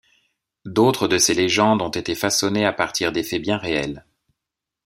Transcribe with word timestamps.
D'autres 0.65 1.07
de 1.07 1.19
ces 1.19 1.35
légendes 1.35 1.83
ont 1.83 1.91
été 1.91 2.15
façonnées 2.15 2.65
à 2.65 2.73
partir 2.73 3.11
de 3.11 3.21
faits 3.21 3.39
bien 3.39 3.57
réels. 3.57 4.03